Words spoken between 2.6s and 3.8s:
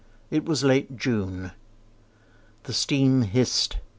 The steam hissed.